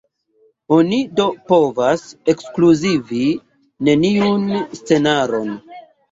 [0.75, 3.21] Oni do povas ekskluzivi
[3.89, 4.47] neniun
[4.79, 5.53] scenaron.